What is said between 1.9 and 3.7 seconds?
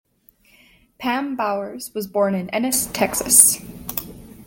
was born in Ennis, Texas.